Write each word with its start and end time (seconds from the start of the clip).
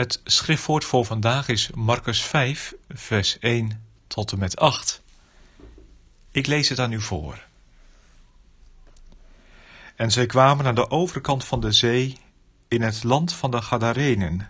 Het 0.00 0.20
schriftwoord 0.24 0.84
voor 0.84 1.04
vandaag 1.04 1.48
is 1.48 1.70
Marcus 1.74 2.22
5, 2.22 2.74
vers 2.88 3.38
1 3.38 3.84
tot 4.06 4.32
en 4.32 4.38
met 4.38 4.56
8. 4.56 5.02
Ik 6.30 6.46
lees 6.46 6.68
het 6.68 6.78
aan 6.78 6.92
u 6.92 7.00
voor. 7.00 7.44
En 9.96 10.10
zij 10.10 10.26
kwamen 10.26 10.66
aan 10.66 10.74
de 10.74 10.90
overkant 10.90 11.44
van 11.44 11.60
de 11.60 11.72
zee 11.72 12.18
in 12.68 12.82
het 12.82 13.04
land 13.04 13.32
van 13.32 13.50
de 13.50 13.62
Gadarenen. 13.62 14.48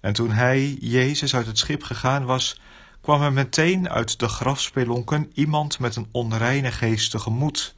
En 0.00 0.12
toen 0.12 0.30
hij, 0.30 0.76
Jezus, 0.80 1.34
uit 1.34 1.46
het 1.46 1.58
schip 1.58 1.82
gegaan 1.82 2.24
was, 2.24 2.60
kwam 3.00 3.22
er 3.22 3.32
meteen 3.32 3.88
uit 3.88 4.18
de 4.18 4.28
grafspelonken 4.28 5.30
iemand 5.34 5.78
met 5.78 5.96
een 5.96 6.08
onreine 6.10 6.72
geest 6.72 7.10
tegemoet. 7.10 7.74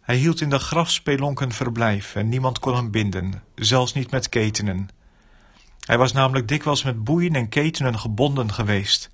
Hij 0.00 0.16
hield 0.16 0.40
in 0.40 0.50
de 0.50 0.58
grafspelonken 0.58 1.52
verblijf 1.52 2.14
en 2.14 2.28
niemand 2.28 2.58
kon 2.58 2.74
hem 2.74 2.90
binden, 2.90 3.42
zelfs 3.54 3.92
niet 3.92 4.10
met 4.10 4.28
ketenen. 4.28 4.88
Hij 5.86 5.98
was 5.98 6.12
namelijk 6.12 6.48
dikwijls 6.48 6.82
met 6.82 7.04
boeien 7.04 7.34
en 7.34 7.48
ketenen 7.48 7.98
gebonden 7.98 8.52
geweest. 8.52 9.10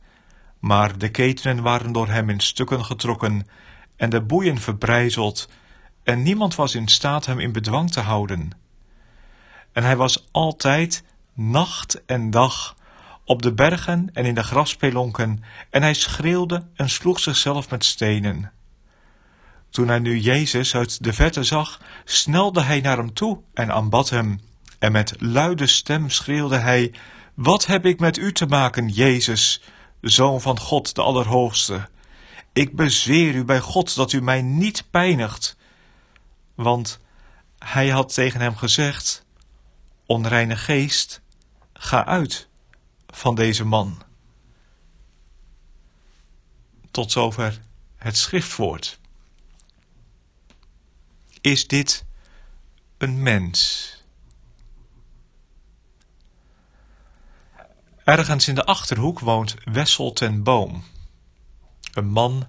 Maar 0.58 0.98
de 0.98 1.08
ketenen 1.08 1.62
waren 1.62 1.92
door 1.92 2.08
hem 2.08 2.30
in 2.30 2.40
stukken 2.40 2.84
getrokken 2.84 3.46
en 3.96 4.10
de 4.10 4.22
boeien 4.22 4.58
verbrijzeld, 4.58 5.48
en 6.02 6.22
niemand 6.22 6.54
was 6.54 6.74
in 6.74 6.88
staat 6.88 7.26
hem 7.26 7.38
in 7.38 7.52
bedwang 7.52 7.90
te 7.90 8.00
houden. 8.00 8.50
En 9.72 9.82
hij 9.82 9.96
was 9.96 10.28
altijd, 10.30 11.04
nacht 11.34 12.04
en 12.04 12.30
dag, 12.30 12.76
op 13.24 13.42
de 13.42 13.52
bergen 13.52 14.10
en 14.12 14.24
in 14.24 14.34
de 14.34 14.42
grafspelonken, 14.42 15.42
en 15.70 15.82
hij 15.82 15.94
schreeuwde 15.94 16.66
en 16.74 16.88
sloeg 16.88 17.20
zichzelf 17.20 17.70
met 17.70 17.84
stenen. 17.84 18.52
Toen 19.70 19.88
hij 19.88 19.98
nu 19.98 20.18
Jezus 20.18 20.74
uit 20.74 21.04
de 21.04 21.12
verte 21.12 21.44
zag, 21.44 21.80
snelde 22.04 22.62
hij 22.62 22.80
naar 22.80 22.96
hem 22.96 23.12
toe 23.12 23.40
en 23.54 23.72
aanbad 23.72 24.10
hem. 24.10 24.40
En 24.82 24.92
met 24.92 25.20
luide 25.20 25.66
stem 25.66 26.10
schreeuwde 26.10 26.56
hij: 26.56 26.94
Wat 27.34 27.66
heb 27.66 27.86
ik 27.86 28.00
met 28.00 28.16
u 28.16 28.32
te 28.32 28.46
maken, 28.46 28.88
Jezus, 28.88 29.62
zoon 30.00 30.40
van 30.40 30.58
God 30.58 30.94
de 30.94 31.02
Allerhoogste? 31.02 31.88
Ik 32.52 32.76
bezweer 32.76 33.34
u 33.34 33.44
bij 33.44 33.60
God 33.60 33.94
dat 33.94 34.12
u 34.12 34.22
mij 34.22 34.42
niet 34.42 34.90
pijnigt. 34.90 35.56
Want 36.54 37.00
hij 37.58 37.88
had 37.88 38.14
tegen 38.14 38.40
hem 38.40 38.56
gezegd: 38.56 39.24
Onreine 40.06 40.56
geest, 40.56 41.20
ga 41.72 42.04
uit 42.04 42.48
van 43.06 43.34
deze 43.34 43.64
man. 43.64 44.02
Tot 46.90 47.12
zover 47.12 47.60
het 47.96 48.16
schriftwoord. 48.16 48.98
Is 51.40 51.66
dit 51.66 52.04
een 52.98 53.22
mens? 53.22 53.90
Ergens 58.04 58.48
in 58.48 58.54
de 58.54 58.64
achterhoek 58.64 59.18
woont 59.18 59.54
Wessel 59.64 60.12
ten 60.12 60.42
Boom. 60.42 60.84
Een 61.92 62.08
man 62.08 62.48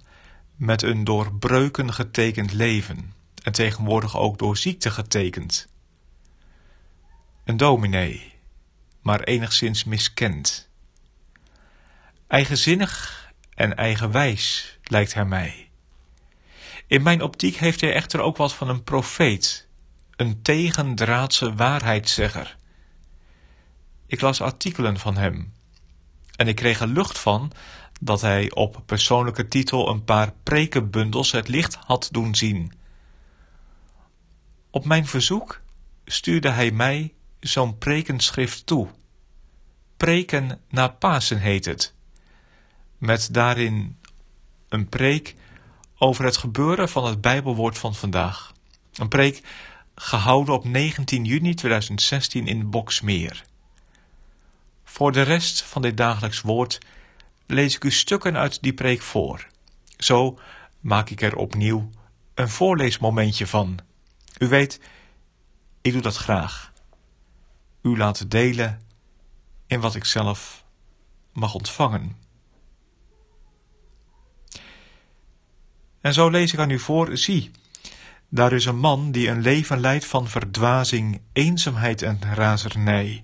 met 0.56 0.82
een 0.82 1.04
door 1.04 1.34
breuken 1.34 1.94
getekend 1.94 2.54
leven 2.54 3.14
en 3.44 3.52
tegenwoordig 3.52 4.18
ook 4.18 4.38
door 4.38 4.58
ziekte 4.58 4.92
getekend. 4.92 5.68
Een 7.44 7.58
dominee, 7.58 8.34
maar 9.02 9.20
enigszins 9.20 9.84
miskend. 9.84 10.70
Eigenzinnig 12.28 13.32
en 13.54 13.76
eigenwijs 13.76 14.78
lijkt 14.84 15.14
hij 15.14 15.26
mij. 15.26 15.70
In 16.88 17.02
mijn 17.04 17.22
optiek 17.22 17.56
heeft 17.56 17.82
hij 17.82 17.94
echter 17.94 18.20
ook 18.20 18.38
wat 18.38 18.54
van 18.54 18.70
een 18.70 18.84
profeet, 18.84 19.68
een 20.16 20.42
tegendraadse 20.42 21.56
waarheidszegger. 21.56 22.56
Ik 24.06 24.22
las 24.22 24.42
artikelen 24.42 25.00
van 25.00 25.18
hem 25.18 25.54
en 26.36 26.48
ik 26.48 26.56
kreeg 26.56 26.80
er 26.80 26.88
lucht 26.88 27.20
van 27.20 27.52
dat 28.02 28.22
hij 28.22 28.52
op 28.52 28.82
persoonlijke 28.86 29.48
titel 29.48 29.90
een 29.90 30.04
paar 30.04 30.34
prekenbundels 30.44 31.32
het 31.32 31.48
licht 31.48 31.76
had 31.76 32.10
doen 32.12 32.36
zien. 32.36 32.74
Op 34.70 34.86
mijn 34.86 35.06
verzoek 35.06 35.62
stuurde 36.06 36.50
hij 36.50 36.72
mij 36.72 37.14
zo'n 37.40 37.78
prekenschrift 37.78 38.66
toe. 38.66 38.88
Preken 39.98 40.60
na 40.70 40.88
Pasen 40.88 41.40
heet 41.40 41.66
het, 41.66 41.94
met 42.98 43.30
daarin 43.32 43.98
een 44.70 44.90
preek 44.90 45.36
over 45.98 46.26
het 46.26 46.38
gebeuren 46.38 46.90
van 46.90 47.06
het 47.06 47.22
Bijbelwoord 47.22 47.78
van 47.78 47.96
vandaag. 47.96 48.54
Een 48.94 49.08
preek 49.08 49.42
gehouden 49.96 50.54
op 50.54 50.66
19 50.66 51.26
juni 51.26 51.54
2016 51.54 52.48
in 52.48 52.70
Boksmeer. 52.70 53.44
Voor 54.94 55.12
de 55.12 55.22
rest 55.22 55.62
van 55.62 55.82
dit 55.82 55.98
dagelijks 55.98 56.42
woord 56.42 56.80
lees 57.46 57.76
ik 57.76 57.84
u 57.84 57.92
stukken 57.92 58.38
uit 58.38 58.62
die 58.62 58.74
preek 58.74 59.02
voor. 59.02 59.48
Zo 59.98 60.40
maak 60.80 61.10
ik 61.10 61.22
er 61.22 61.36
opnieuw 61.36 61.90
een 62.34 62.50
voorleesmomentje 62.50 63.48
van. 63.48 63.80
U 64.38 64.48
weet, 64.48 64.80
ik 65.82 65.94
doe 65.94 66.02
dat 66.02 66.16
graag. 66.16 66.74
U 67.82 67.98
laten 67.98 68.30
delen 68.30 68.82
in 69.68 69.80
wat 69.80 69.96
ik 69.96 70.06
zelf 70.06 70.64
mag 71.32 71.54
ontvangen. 71.54 72.18
En 76.02 76.14
zo 76.14 76.30
lees 76.30 76.54
ik 76.54 76.60
aan 76.60 76.70
u 76.70 76.80
voor, 76.80 77.18
zie, 77.18 77.52
daar 78.30 78.54
is 78.54 78.66
een 78.66 78.80
man 78.80 79.12
die 79.12 79.28
een 79.30 79.42
leven 79.42 79.80
leidt 79.80 80.06
van 80.06 80.28
verdwazing, 80.28 81.22
eenzaamheid 81.32 82.02
en 82.02 82.20
razernij. 82.34 83.24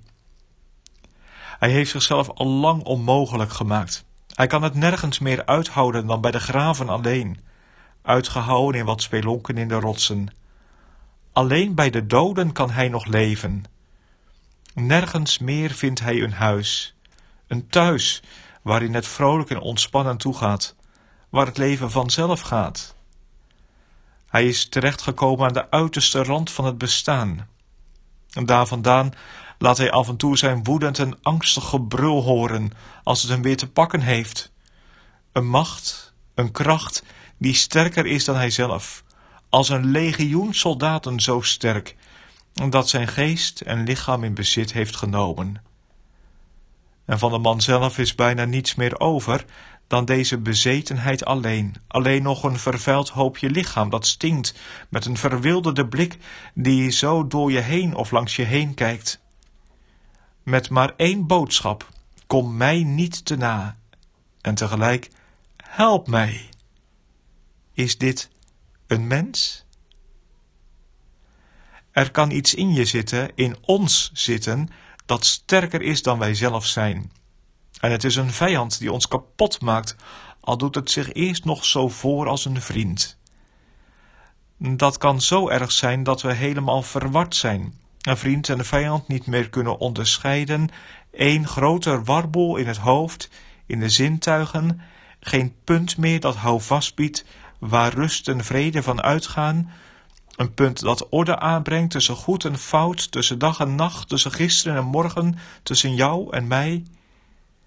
Hij 1.60 1.70
heeft 1.70 1.92
zichzelf 1.92 2.30
al 2.30 2.48
lang 2.48 2.84
onmogelijk 2.84 3.52
gemaakt. 3.52 4.06
Hij 4.34 4.48
kan 4.48 4.64
het 4.64 4.74
nergens 4.74 5.20
meer 5.20 5.46
uithouden 5.46 6.08
dan 6.08 6.22
bij 6.22 6.32
de 6.32 6.40
graven 6.40 6.90
alleen, 6.90 7.40
uitgehouden 8.02 8.80
in 8.80 8.86
wat 8.86 9.02
spelonken 9.02 9.58
in 9.58 9.68
de 9.68 9.80
rotsen. 9.80 10.28
Alleen 11.34 11.76
bij 11.76 11.90
de 11.90 12.06
doden 12.06 12.52
kan 12.52 12.72
hij 12.72 12.88
nog 12.88 13.06
leven. 13.06 13.64
Nergens 14.74 15.40
meer 15.40 15.72
vindt 15.72 16.00
hij 16.00 16.22
een 16.22 16.34
huis, 16.34 16.96
een 17.48 17.68
thuis 17.68 18.24
waarin 18.62 18.94
het 18.94 19.08
vrolijk 19.08 19.50
en 19.50 19.60
ontspannen 19.60 20.18
toegaat, 20.18 20.76
waar 21.30 21.46
het 21.46 21.58
leven 21.58 21.92
vanzelf 21.92 22.40
gaat. 22.42 22.96
Hij 24.28 24.48
is 24.48 24.70
terechtgekomen 24.70 25.48
aan 25.48 25.54
de 25.54 25.72
uiterste 25.72 26.24
rand 26.24 26.52
van 26.52 26.66
het 26.66 26.78
bestaan. 26.78 27.48
En 28.30 28.46
daar 28.46 28.68
vandaan 28.68 29.12
laat 29.60 29.78
hij 29.78 29.92
af 29.92 30.08
en 30.08 30.18
toe 30.18 30.38
zijn 30.38 30.64
woedend 30.64 31.00
en 31.00 31.18
angstig 31.22 31.70
gebrul 31.70 32.24
horen 32.24 32.72
als 33.04 33.22
het 33.22 33.32
hem 33.32 33.42
weer 33.42 33.58
te 33.58 33.70
pakken 33.70 34.02
heeft. 34.02 34.52
Een 35.32 35.48
macht, 35.48 36.14
een 36.36 36.52
kracht 36.52 37.04
die 37.38 37.54
sterker 37.54 38.06
is 38.06 38.26
dan 38.26 38.36
hij 38.36 38.50
zelf, 38.50 39.04
als 39.50 39.70
een 39.70 39.86
legioen 39.86 40.54
soldaten 40.54 41.20
zo 41.20 41.42
sterk, 41.42 41.96
dat 42.70 42.90
zijn 42.90 43.08
geest 43.08 43.62
en 43.62 43.84
lichaam 43.84 44.24
in 44.24 44.34
bezit 44.34 44.74
heeft 44.74 44.96
genomen. 44.96 45.62
En 47.06 47.20
van 47.20 47.32
de 47.32 47.38
man 47.38 47.62
zelf 47.62 47.98
is 47.98 48.16
bijna 48.16 48.46
niets 48.46 48.76
meer 48.76 49.00
over 49.00 49.46
dan 49.88 50.06
deze 50.06 50.38
bezetenheid 50.38 51.26
alleen, 51.26 51.76
alleen 51.88 52.24
nog 52.24 52.44
een 52.44 52.60
vervuild 52.60 53.10
hoopje 53.10 53.50
lichaam 53.50 53.90
dat 53.90 54.08
stinkt, 54.08 54.54
met 54.90 55.06
een 55.06 55.18
verwilderde 55.18 55.88
blik 55.88 56.18
die 56.54 56.90
zo 56.90 57.28
door 57.28 57.52
je 57.52 57.60
heen 57.60 57.96
of 57.96 58.12
langs 58.12 58.36
je 58.36 58.44
heen 58.44 58.74
kijkt 58.74 59.22
met 60.50 60.70
maar 60.70 60.94
één 60.96 61.28
boodschap: 61.28 61.90
kom 62.28 62.58
mij 62.58 62.84
niet 62.84 63.26
te 63.26 63.36
na. 63.36 63.78
En 64.42 64.56
tegelijk, 64.56 65.10
help 65.64 66.08
mij. 66.08 66.50
Is 67.74 67.98
dit 67.98 68.30
een 68.88 69.08
mens? 69.08 69.66
Er 71.92 72.12
kan 72.12 72.32
iets 72.32 72.54
in 72.54 72.74
je 72.74 72.86
zitten, 72.86 73.32
in 73.36 73.58
ons 73.62 74.10
zitten, 74.14 74.70
dat 75.06 75.26
sterker 75.26 75.82
is 75.82 76.02
dan 76.02 76.20
wij 76.20 76.36
zelf 76.36 76.66
zijn. 76.66 77.12
En 77.80 77.92
het 77.92 78.04
is 78.04 78.16
een 78.16 78.32
vijand 78.32 78.80
die 78.80 78.92
ons 78.92 79.08
kapot 79.08 79.62
maakt, 79.62 79.96
al 80.40 80.58
doet 80.58 80.76
het 80.76 80.92
zich 80.92 81.14
eerst 81.14 81.46
nog 81.46 81.66
zo 81.66 81.90
voor 81.90 82.28
als 82.28 82.46
een 82.46 82.62
vriend. 82.62 83.18
Dat 84.58 84.98
kan 84.98 85.22
zo 85.22 85.50
erg 85.50 85.72
zijn 85.72 86.04
dat 86.04 86.22
we 86.22 86.34
helemaal 86.34 86.82
verward 86.82 87.36
zijn 87.36 87.74
een 88.10 88.18
vriend 88.18 88.50
en 88.50 88.66
vijand 88.66 89.08
niet 89.08 89.26
meer 89.26 89.50
kunnen 89.50 89.80
onderscheiden, 89.80 90.70
één 91.12 91.48
groter 91.48 92.04
warboel 92.04 92.56
in 92.56 92.68
het 92.68 92.78
hoofd, 92.78 93.30
in 93.66 93.80
de 93.80 93.90
zintuigen, 93.90 94.82
geen 95.20 95.56
punt 95.64 95.98
meer 95.98 96.20
dat 96.20 96.36
houvast 96.36 96.96
biedt, 96.96 97.26
waar 97.60 97.94
rust 97.94 98.28
en 98.28 98.44
vrede 98.44 98.84
van 98.84 99.02
uitgaan, 99.02 99.72
een 100.36 100.54
punt 100.54 100.80
dat 100.80 101.10
orde 101.10 101.40
aanbrengt 101.40 101.92
tussen 101.92 102.16
goed 102.16 102.46
en 102.46 102.58
fout, 102.58 103.12
tussen 103.12 103.40
dag 103.40 103.60
en 103.60 103.76
nacht, 103.76 104.10
tussen 104.10 104.32
gisteren 104.32 104.78
en 104.78 104.86
morgen, 104.86 105.38
tussen 105.64 105.96
jou 105.96 106.34
en 106.34 106.48
mij. 106.48 106.84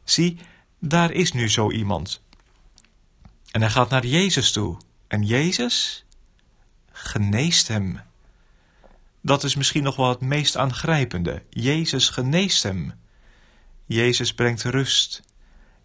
Zie, 0.05 0.39
daar 0.79 1.11
is 1.11 1.33
nu 1.33 1.49
zo 1.51 1.71
iemand. 1.71 2.23
En 3.51 3.61
hij 3.61 3.71
gaat 3.71 3.91
naar 3.91 4.07
Jezus 4.07 4.53
toe. 4.53 4.77
En 5.09 5.23
Jezus 5.23 6.05
geneest 6.93 7.69
hem. 7.69 8.01
Dat 9.23 9.45
is 9.45 9.55
misschien 9.55 9.83
nog 9.83 9.97
wel 9.97 10.09
het 10.09 10.21
meest 10.21 10.57
aangrijpende. 10.57 11.43
Jezus 11.51 12.09
geneest 12.09 12.63
hem. 12.63 12.93
Jezus 13.87 14.35
brengt 14.35 14.63
rust. 14.63 15.23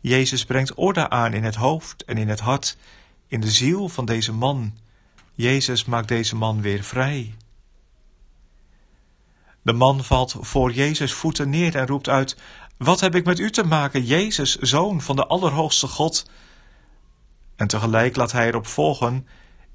Jezus 0.01 0.45
brengt 0.45 0.73
orde 0.73 1.09
aan 1.09 1.33
in 1.33 1.43
het 1.43 1.55
hoofd 1.55 2.05
en 2.05 2.17
in 2.17 2.29
het 2.29 2.39
hart, 2.39 2.77
in 3.27 3.41
de 3.41 3.51
ziel 3.51 3.89
van 3.89 4.05
deze 4.05 4.33
man. 4.33 4.77
Jezus 5.33 5.85
maakt 5.85 6.07
deze 6.07 6.35
man 6.35 6.61
weer 6.61 6.83
vrij. 6.83 7.35
De 9.61 9.73
man 9.73 10.03
valt 10.03 10.35
voor 10.39 10.71
Jezus 10.71 11.13
voeten 11.13 11.49
neer 11.49 11.75
en 11.75 11.87
roept 11.87 12.09
uit: 12.09 12.37
Wat 12.77 12.99
heb 12.99 13.15
ik 13.15 13.25
met 13.25 13.39
u 13.39 13.51
te 13.51 13.63
maken, 13.63 14.05
Jezus, 14.05 14.55
zoon 14.55 15.01
van 15.01 15.15
de 15.15 15.27
Allerhoogste 15.27 15.87
God? 15.87 16.29
En 17.55 17.67
tegelijk 17.67 18.15
laat 18.15 18.31
hij 18.31 18.47
erop 18.47 18.67
volgen: 18.67 19.27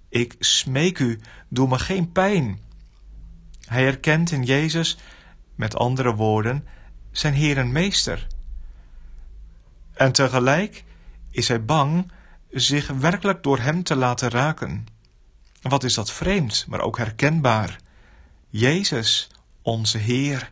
Ik 0.08 0.36
smeek 0.38 0.98
u, 0.98 1.20
doe 1.48 1.68
me 1.68 1.78
geen 1.78 2.12
pijn. 2.12 2.60
Hij 3.72 3.86
erkent 3.86 4.30
in 4.30 4.42
Jezus, 4.42 4.96
met 5.54 5.76
andere 5.76 6.14
woorden, 6.14 6.66
zijn 7.10 7.34
Heer 7.34 7.58
en 7.58 7.72
Meester. 7.72 8.26
En 9.94 10.12
tegelijk 10.12 10.84
is 11.30 11.48
hij 11.48 11.64
bang 11.64 12.12
zich 12.50 12.88
werkelijk 12.88 13.42
door 13.42 13.58
hem 13.58 13.82
te 13.82 13.96
laten 13.96 14.30
raken. 14.30 14.86
Wat 15.62 15.84
is 15.84 15.94
dat 15.94 16.12
vreemd, 16.12 16.64
maar 16.68 16.80
ook 16.80 16.96
herkenbaar. 16.96 17.78
Jezus, 18.48 19.30
onze 19.62 19.98
Heer, 19.98 20.48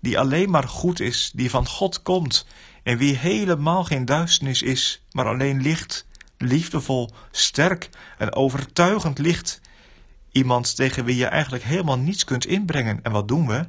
die 0.00 0.18
alleen 0.18 0.50
maar 0.50 0.68
goed 0.68 1.00
is, 1.00 1.30
die 1.34 1.50
van 1.50 1.66
God 1.66 2.02
komt 2.02 2.46
en 2.82 2.98
wie 2.98 3.16
helemaal 3.16 3.84
geen 3.84 4.04
duisternis 4.04 4.62
is, 4.62 5.02
maar 5.10 5.26
alleen 5.26 5.62
licht, 5.62 6.06
liefdevol, 6.38 7.10
sterk 7.30 7.88
en 8.18 8.34
overtuigend 8.34 9.18
licht. 9.18 9.60
Iemand 10.32 10.76
tegen 10.76 11.04
wie 11.04 11.16
je 11.16 11.26
eigenlijk 11.26 11.64
helemaal 11.64 11.98
niets 11.98 12.24
kunt 12.24 12.46
inbrengen. 12.46 13.02
En 13.02 13.12
wat 13.12 13.28
doen 13.28 13.46
we? 13.46 13.68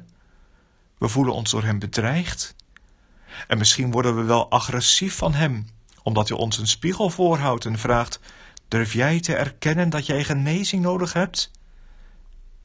We 0.98 1.08
voelen 1.08 1.34
ons 1.34 1.50
door 1.50 1.64
hem 1.64 1.78
bedreigd. 1.78 2.54
En 3.46 3.58
misschien 3.58 3.90
worden 3.90 4.16
we 4.16 4.22
wel 4.22 4.50
agressief 4.50 5.16
van 5.16 5.34
hem, 5.34 5.66
omdat 6.02 6.28
hij 6.28 6.38
ons 6.38 6.58
een 6.58 6.66
spiegel 6.66 7.10
voorhoudt 7.10 7.64
en 7.64 7.78
vraagt: 7.78 8.20
Durf 8.68 8.92
jij 8.92 9.20
te 9.20 9.34
erkennen 9.34 9.90
dat 9.90 10.06
jij 10.06 10.24
genezing 10.24 10.82
nodig 10.82 11.12
hebt? 11.12 11.50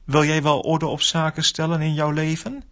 Wil 0.04 0.24
jij 0.24 0.42
wel 0.42 0.60
orde 0.60 0.86
op 0.86 1.00
zaken 1.00 1.44
stellen 1.44 1.80
in 1.80 1.94
jouw 1.94 2.10
leven? 2.10 2.64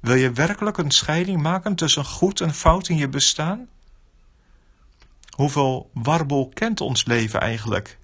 Wil 0.00 0.14
je 0.14 0.32
werkelijk 0.32 0.78
een 0.78 0.90
scheiding 0.90 1.42
maken 1.42 1.74
tussen 1.74 2.04
goed 2.04 2.40
en 2.40 2.54
fout 2.54 2.88
in 2.88 2.96
je 2.96 3.08
bestaan? 3.08 3.68
Hoeveel 5.36 5.90
warboel 5.92 6.48
kent 6.48 6.80
ons 6.80 7.04
leven 7.04 7.40
eigenlijk? 7.40 7.98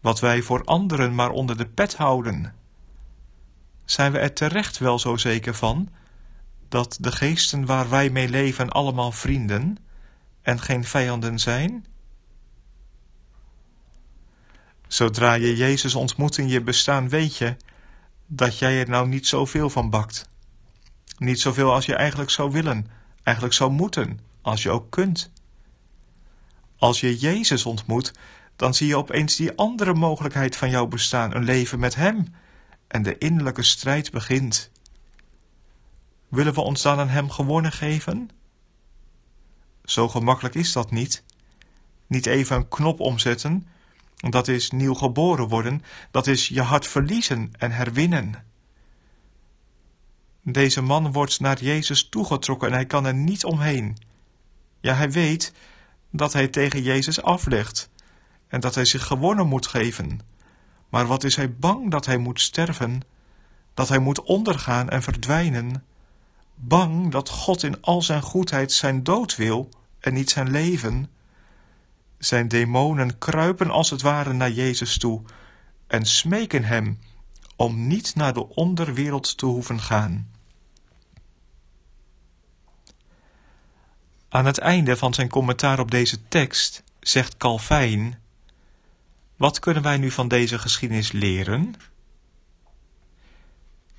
Wat 0.00 0.20
wij 0.20 0.42
voor 0.42 0.64
anderen 0.64 1.14
maar 1.14 1.30
onder 1.30 1.56
de 1.56 1.66
pet 1.66 1.96
houden. 1.96 2.54
Zijn 3.84 4.12
we 4.12 4.18
er 4.18 4.32
terecht 4.32 4.78
wel 4.78 4.98
zo 4.98 5.16
zeker 5.16 5.54
van 5.54 5.88
dat 6.68 6.96
de 7.00 7.12
geesten 7.12 7.66
waar 7.66 7.90
wij 7.90 8.10
mee 8.10 8.28
leven 8.28 8.70
allemaal 8.70 9.12
vrienden 9.12 9.78
en 10.42 10.60
geen 10.60 10.84
vijanden 10.84 11.38
zijn? 11.38 11.86
Zodra 14.86 15.34
je 15.34 15.56
Jezus 15.56 15.94
ontmoet 15.94 16.38
in 16.38 16.48
je 16.48 16.60
bestaan, 16.60 17.08
weet 17.08 17.36
je 17.36 17.56
dat 18.26 18.58
jij 18.58 18.80
er 18.80 18.88
nou 18.88 19.08
niet 19.08 19.26
zoveel 19.26 19.70
van 19.70 19.90
bakt. 19.90 20.28
Niet 21.18 21.40
zoveel 21.40 21.72
als 21.72 21.86
je 21.86 21.94
eigenlijk 21.94 22.30
zou 22.30 22.50
willen, 22.50 22.86
eigenlijk 23.22 23.56
zou 23.56 23.70
moeten, 23.70 24.20
als 24.42 24.62
je 24.62 24.70
ook 24.70 24.90
kunt. 24.90 25.30
Als 26.76 27.00
je 27.00 27.18
Jezus 27.18 27.66
ontmoet, 27.66 28.12
dan 28.58 28.74
zie 28.74 28.86
je 28.86 28.96
opeens 28.96 29.36
die 29.36 29.56
andere 29.56 29.94
mogelijkheid 29.94 30.56
van 30.56 30.70
jouw 30.70 30.86
bestaan, 30.86 31.34
een 31.34 31.44
leven 31.44 31.78
met 31.78 31.94
Hem. 31.94 32.34
En 32.86 33.02
de 33.02 33.18
innerlijke 33.18 33.62
strijd 33.62 34.10
begint. 34.10 34.70
Willen 36.28 36.54
we 36.54 36.60
ons 36.60 36.82
dan 36.82 36.98
aan 36.98 37.08
Hem 37.08 37.30
gewonnen 37.30 37.72
geven? 37.72 38.30
Zo 39.84 40.08
gemakkelijk 40.08 40.54
is 40.54 40.72
dat 40.72 40.90
niet. 40.90 41.24
Niet 42.06 42.26
even 42.26 42.56
een 42.56 42.68
knop 42.68 43.00
omzetten, 43.00 43.66
dat 44.16 44.48
is 44.48 44.70
nieuw 44.70 44.94
geboren 44.94 45.48
worden, 45.48 45.82
dat 46.10 46.26
is 46.26 46.48
je 46.48 46.62
hart 46.62 46.86
verliezen 46.86 47.50
en 47.58 47.70
herwinnen. 47.70 48.44
Deze 50.42 50.82
man 50.82 51.12
wordt 51.12 51.40
naar 51.40 51.62
Jezus 51.62 52.08
toegetrokken 52.08 52.68
en 52.68 52.74
hij 52.74 52.86
kan 52.86 53.06
er 53.06 53.14
niet 53.14 53.44
omheen. 53.44 53.96
Ja, 54.80 54.94
hij 54.94 55.10
weet 55.10 55.52
dat 56.10 56.32
hij 56.32 56.48
tegen 56.48 56.82
Jezus 56.82 57.22
aflegt 57.22 57.90
en 58.48 58.60
dat 58.60 58.74
hij 58.74 58.84
zich 58.84 59.06
gewonnen 59.06 59.46
moet 59.46 59.66
geven. 59.66 60.20
Maar 60.88 61.06
wat 61.06 61.24
is 61.24 61.36
hij 61.36 61.54
bang 61.54 61.90
dat 61.90 62.06
hij 62.06 62.16
moet 62.16 62.40
sterven, 62.40 63.02
dat 63.74 63.88
hij 63.88 63.98
moet 63.98 64.22
ondergaan 64.22 64.88
en 64.88 65.02
verdwijnen? 65.02 65.84
Bang 66.54 67.10
dat 67.10 67.28
God 67.28 67.62
in 67.62 67.82
al 67.82 68.02
zijn 68.02 68.22
goedheid 68.22 68.72
zijn 68.72 69.02
dood 69.02 69.36
wil 69.36 69.68
en 70.00 70.14
niet 70.14 70.30
zijn 70.30 70.50
leven? 70.50 71.10
Zijn 72.18 72.48
demonen 72.48 73.18
kruipen 73.18 73.70
als 73.70 73.90
het 73.90 74.02
ware 74.02 74.32
naar 74.32 74.50
Jezus 74.50 74.98
toe 74.98 75.22
en 75.86 76.04
smeken 76.04 76.64
hem 76.64 76.98
om 77.56 77.86
niet 77.86 78.14
naar 78.14 78.32
de 78.32 78.48
onderwereld 78.48 79.38
te 79.38 79.46
hoeven 79.46 79.80
gaan. 79.80 80.30
Aan 84.28 84.46
het 84.46 84.58
einde 84.58 84.96
van 84.96 85.14
zijn 85.14 85.28
commentaar 85.28 85.78
op 85.78 85.90
deze 85.90 86.28
tekst 86.28 86.82
zegt 87.00 87.36
Calvijn: 87.36 88.18
Wat 89.38 89.58
kunnen 89.58 89.82
wij 89.82 89.96
nu 89.96 90.10
van 90.10 90.28
deze 90.28 90.58
geschiedenis 90.58 91.12
leren? 91.12 91.74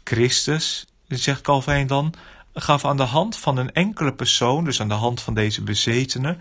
Christus, 0.03 0.86
zegt 1.08 1.41
Calvijn 1.41 1.88
dan, 1.88 2.13
gaf 2.53 2.86
aan 2.86 2.98
de 2.98 3.03
hand 3.03 3.38
van 3.38 3.58
een 3.58 3.72
enkele 3.72 4.13
persoon, 4.13 4.63
dus 4.63 4.81
aan 4.81 4.88
de 4.88 4.93
hand 4.93 5.22
van 5.22 5.34
deze 5.34 5.63
bezetene, 5.63 6.38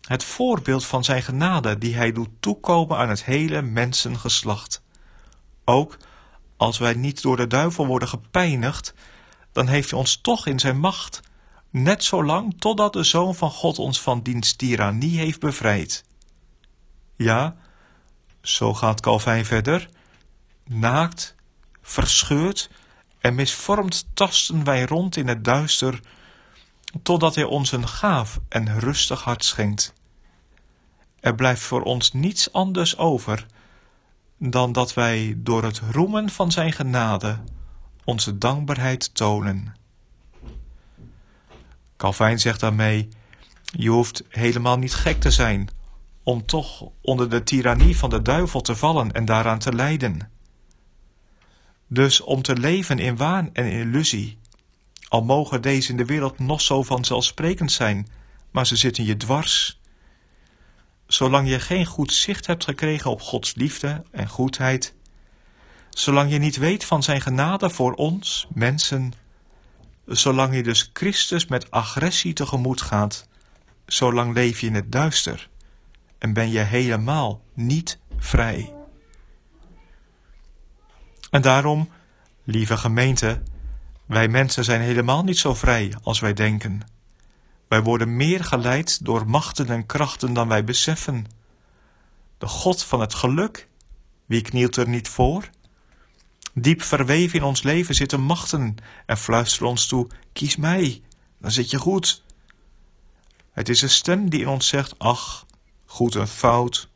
het 0.00 0.24
voorbeeld 0.24 0.84
van 0.84 1.04
zijn 1.04 1.22
genade 1.22 1.78
die 1.78 1.94
hij 1.94 2.12
doet 2.12 2.28
toekomen 2.40 2.96
aan 2.96 3.08
het 3.08 3.24
hele 3.24 3.62
mensengeslacht. 3.62 4.82
Ook 5.64 5.96
als 6.56 6.78
wij 6.78 6.94
niet 6.94 7.22
door 7.22 7.36
de 7.36 7.46
duivel 7.46 7.86
worden 7.86 8.08
gepijnigd, 8.08 8.94
dan 9.52 9.66
heeft 9.66 9.90
hij 9.90 9.98
ons 9.98 10.16
toch 10.16 10.46
in 10.46 10.58
zijn 10.58 10.78
macht, 10.78 11.20
net 11.70 12.04
zolang 12.04 12.54
totdat 12.58 12.92
de 12.92 13.02
Zoon 13.02 13.34
van 13.34 13.50
God 13.50 13.78
ons 13.78 14.00
van 14.00 14.22
diens 14.22 14.52
tirannie 14.52 15.18
heeft 15.18 15.40
bevrijd. 15.40 16.04
Ja, 17.16 17.56
zo 18.44 18.74
gaat 18.74 19.00
Calvijn 19.00 19.44
verder, 19.44 19.88
naakt, 20.64 21.34
verscheurd 21.82 22.70
en 23.18 23.34
misvormd 23.34 24.06
tasten 24.14 24.64
wij 24.64 24.84
rond 24.84 25.16
in 25.16 25.28
het 25.28 25.44
duister 25.44 26.00
totdat 27.02 27.34
Hij 27.34 27.44
ons 27.44 27.72
een 27.72 27.88
gaaf 27.88 28.40
en 28.48 28.78
rustig 28.78 29.22
hart 29.22 29.44
schenkt. 29.44 29.92
Er 31.20 31.34
blijft 31.34 31.62
voor 31.62 31.82
ons 31.82 32.12
niets 32.12 32.52
anders 32.52 32.98
over 32.98 33.46
dan 34.38 34.72
dat 34.72 34.94
wij 34.94 35.34
door 35.36 35.62
het 35.62 35.80
roemen 35.90 36.30
van 36.30 36.52
Zijn 36.52 36.72
genade 36.72 37.38
onze 38.04 38.38
dankbaarheid 38.38 39.14
tonen. 39.14 39.74
Calvijn 41.96 42.38
zegt 42.38 42.60
daarmee: 42.60 43.08
Je 43.64 43.88
hoeft 43.88 44.22
helemaal 44.28 44.78
niet 44.78 44.94
gek 44.94 45.20
te 45.20 45.30
zijn 45.30 45.68
om 46.24 46.46
toch 46.46 46.84
onder 47.00 47.30
de 47.30 47.42
tirannie 47.42 47.96
van 47.96 48.10
de 48.10 48.22
duivel 48.22 48.60
te 48.60 48.76
vallen 48.76 49.12
en 49.12 49.24
daaraan 49.24 49.58
te 49.58 49.72
lijden. 49.72 50.30
Dus 51.86 52.20
om 52.20 52.42
te 52.42 52.56
leven 52.56 52.98
in 52.98 53.16
waan 53.16 53.50
en 53.52 53.70
illusie, 53.70 54.38
al 55.08 55.24
mogen 55.24 55.62
deze 55.62 55.90
in 55.90 55.96
de 55.96 56.04
wereld 56.04 56.38
nog 56.38 56.60
zo 56.60 56.82
vanzelfsprekend 56.82 57.72
zijn, 57.72 58.08
maar 58.50 58.66
ze 58.66 58.76
zitten 58.76 59.04
je 59.04 59.16
dwars. 59.16 59.80
Zolang 61.06 61.48
je 61.48 61.60
geen 61.60 61.86
goed 61.86 62.12
zicht 62.12 62.46
hebt 62.46 62.64
gekregen 62.64 63.10
op 63.10 63.20
Gods 63.20 63.54
liefde 63.54 64.02
en 64.10 64.28
goedheid, 64.28 64.94
zolang 65.90 66.30
je 66.30 66.38
niet 66.38 66.56
weet 66.56 66.84
van 66.84 67.02
Zijn 67.02 67.20
genade 67.20 67.70
voor 67.70 67.92
ons, 67.92 68.46
mensen, 68.54 69.12
zolang 70.06 70.54
je 70.54 70.62
dus 70.62 70.90
Christus 70.92 71.46
met 71.46 71.70
agressie 71.70 72.32
tegemoet 72.32 72.80
gaat, 72.80 73.28
zolang 73.86 74.34
leef 74.34 74.60
je 74.60 74.66
in 74.66 74.74
het 74.74 74.92
duister 74.92 75.48
en 76.24 76.32
ben 76.32 76.50
je 76.50 76.58
helemaal 76.58 77.42
niet 77.54 77.98
vrij. 78.18 78.74
En 81.30 81.42
daarom 81.42 81.88
Lieve 82.44 82.76
gemeente, 82.76 83.42
wij 84.06 84.28
mensen 84.28 84.64
zijn 84.64 84.80
helemaal 84.80 85.24
niet 85.24 85.38
zo 85.38 85.54
vrij 85.54 85.94
als 86.02 86.20
wij 86.20 86.32
denken. 86.32 86.80
Wij 87.68 87.82
worden 87.82 88.16
meer 88.16 88.44
geleid 88.44 89.04
door 89.04 89.26
machten 89.26 89.66
en 89.66 89.86
krachten 89.86 90.32
dan 90.32 90.48
wij 90.48 90.64
beseffen. 90.64 91.26
De 92.38 92.46
God 92.46 92.82
van 92.82 93.00
het 93.00 93.14
geluk, 93.14 93.68
wie 94.26 94.42
knielt 94.42 94.76
er 94.76 94.88
niet 94.88 95.08
voor? 95.08 95.50
Diep 96.54 96.82
verweven 96.82 97.38
in 97.38 97.44
ons 97.44 97.62
leven 97.62 97.94
zitten 97.94 98.20
machten 98.20 98.76
en 99.06 99.18
fluisteren 99.18 99.68
ons 99.68 99.86
toe: 99.86 100.06
kies 100.32 100.56
mij, 100.56 101.02
dan 101.38 101.50
zit 101.50 101.70
je 101.70 101.78
goed. 101.78 102.22
Het 103.52 103.68
is 103.68 103.82
een 103.82 103.90
stem 103.90 104.30
die 104.30 104.40
in 104.40 104.48
ons 104.48 104.68
zegt: 104.68 104.98
ach, 104.98 105.46
goed 105.94 106.16
en 106.16 106.28
fout, 106.28 106.88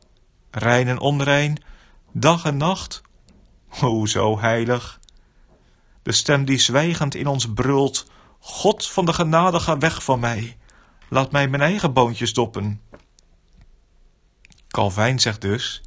rein 0.51 0.87
en 0.87 0.99
onrein, 0.99 1.63
dag 2.11 2.45
en 2.45 2.57
nacht. 2.57 3.01
O, 3.81 4.05
zo 4.05 4.39
heilig. 4.39 4.99
De 6.03 6.11
stem 6.11 6.45
die 6.45 6.57
zwijgend 6.57 7.15
in 7.15 7.27
ons 7.27 7.53
brult: 7.53 8.05
God 8.39 8.87
van 8.87 9.05
de 9.05 9.13
genade, 9.13 9.59
ga 9.59 9.77
weg 9.77 10.03
van 10.03 10.19
mij. 10.19 10.57
Laat 11.09 11.31
mij 11.31 11.47
mijn 11.47 11.61
eigen 11.61 11.93
boontjes 11.93 12.33
doppen. 12.33 12.81
Calvijn 14.67 15.19
zegt 15.19 15.41
dus: 15.41 15.81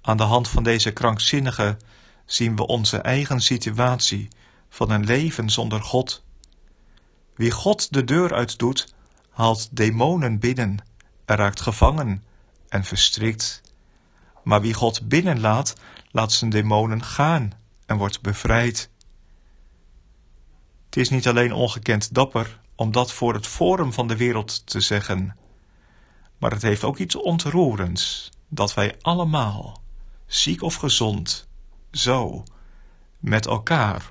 aan 0.00 0.16
de 0.16 0.22
hand 0.22 0.48
van 0.48 0.62
deze 0.62 0.92
krankzinnige 0.92 1.76
zien 2.24 2.56
we 2.56 2.66
onze 2.66 2.96
eigen 2.96 3.40
situatie 3.40 4.28
van 4.68 4.90
een 4.90 5.04
leven 5.04 5.50
zonder 5.50 5.82
God. 5.82 6.24
Wie 7.34 7.50
God 7.50 7.92
de 7.92 8.04
deur 8.04 8.34
uitdoet, 8.34 8.94
haalt 9.30 9.76
demonen 9.76 10.38
binnen, 10.38 10.78
raakt 11.24 11.60
gevangen 11.60 12.24
en 12.68 12.84
verstrikt. 12.84 13.62
Maar 14.42 14.60
wie 14.60 14.74
God 14.74 15.08
binnenlaat, 15.08 15.74
laat 16.10 16.32
zijn 16.32 16.50
demonen 16.50 17.02
gaan 17.02 17.52
en 17.86 17.96
wordt 17.96 18.22
bevrijd. 18.22 18.90
Het 20.84 20.96
is 20.96 21.10
niet 21.10 21.28
alleen 21.28 21.52
ongekend 21.52 22.14
dapper 22.14 22.60
om 22.74 22.92
dat 22.92 23.12
voor 23.12 23.34
het 23.34 23.46
forum 23.46 23.92
van 23.92 24.08
de 24.08 24.16
wereld 24.16 24.66
te 24.66 24.80
zeggen, 24.80 25.36
maar 26.38 26.50
het 26.50 26.62
heeft 26.62 26.84
ook 26.84 26.98
iets 26.98 27.16
ontroerends 27.16 28.30
dat 28.48 28.74
wij 28.74 28.96
allemaal, 29.00 29.82
ziek 30.26 30.62
of 30.62 30.74
gezond, 30.74 31.48
zo, 31.90 32.44
met 33.18 33.46
elkaar, 33.46 34.10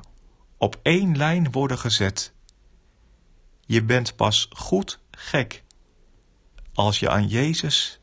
op 0.57 0.79
één 0.81 1.17
lijn 1.17 1.51
worden 1.51 1.79
gezet. 1.79 2.33
Je 3.65 3.83
bent 3.83 4.15
pas 4.15 4.47
goed 4.51 4.99
gek 5.11 5.62
als 6.73 6.99
je 6.99 7.09
aan 7.09 7.27
Jezus 7.27 7.99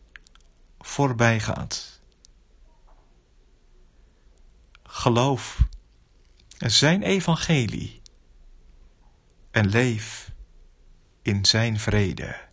voorbij 0.78 1.40
gaat. 1.40 2.00
Geloof 4.82 5.58
zijn 6.58 7.02
evangelie 7.02 8.02
en 9.50 9.68
leef 9.68 10.32
in 11.22 11.44
zijn 11.44 11.78
vrede. 11.78 12.48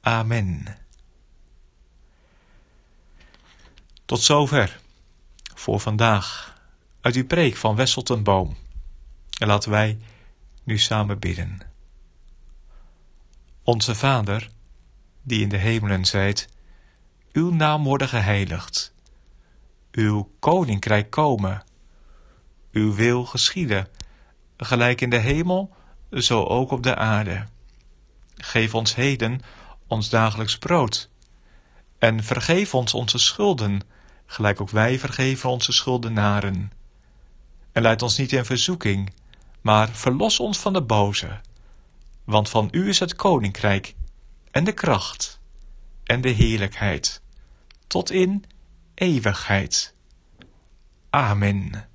Amen. 0.00 0.78
Tot 4.04 4.22
zover 4.22 4.80
voor 5.54 5.80
vandaag 5.80 6.56
uit 7.00 7.14
uw 7.14 7.26
preek 7.26 7.56
van 7.56 7.76
Wesseltenboom. 7.76 8.56
En 9.38 9.46
laten 9.46 9.70
wij 9.70 9.98
nu 10.62 10.78
samen 10.78 11.18
bidden. 11.18 11.60
Onze 13.62 13.94
Vader, 13.94 14.50
die 15.28 15.40
in 15.42 15.48
de 15.48 15.56
hemelen 15.56 16.04
zijt, 16.04 16.48
uw 17.32 17.50
naam 17.50 17.84
worden 17.84 18.08
geheiligd, 18.08 18.94
uw 19.92 20.30
koninkrijk 20.38 21.10
komen, 21.10 21.62
uw 22.72 22.94
wil 22.94 23.24
geschieden, 23.24 23.88
gelijk 24.56 25.00
in 25.00 25.10
de 25.10 25.18
hemel, 25.18 25.74
zo 26.10 26.42
ook 26.42 26.70
op 26.70 26.82
de 26.82 26.96
aarde. 26.96 27.46
Geef 28.36 28.74
ons 28.74 28.94
heden 28.94 29.40
ons 29.86 30.08
dagelijks 30.08 30.58
brood, 30.58 31.10
en 31.98 32.24
vergeef 32.24 32.74
ons 32.74 32.94
onze 32.94 33.18
schulden, 33.18 33.80
gelijk 34.26 34.60
ook 34.60 34.70
wij 34.70 34.98
vergeven 34.98 35.50
onze 35.50 35.72
schuldenaren. 35.72 36.72
En 37.72 37.82
leid 37.82 38.02
ons 38.02 38.18
niet 38.18 38.32
in 38.32 38.44
verzoeking, 38.44 39.12
maar 39.60 39.88
verlos 39.88 40.40
ons 40.40 40.58
van 40.58 40.72
de 40.72 40.82
boze. 40.82 41.40
Want 42.24 42.48
van 42.48 42.68
u 42.70 42.88
is 42.88 42.98
het 42.98 43.14
koninkrijk, 43.14 43.94
en 44.50 44.64
de 44.64 44.72
kracht, 44.72 45.40
en 46.04 46.20
de 46.20 46.28
heerlijkheid, 46.28 47.20
tot 47.86 48.10
in 48.10 48.44
eeuwigheid. 48.94 49.94
Amen. 51.10 51.88